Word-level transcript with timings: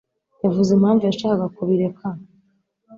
yavuze 0.43 0.69
impamvu 0.73 1.03
yashakaga 1.09 1.45
kubireka? 1.55 2.05